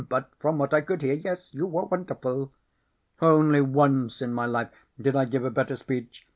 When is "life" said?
4.47-4.71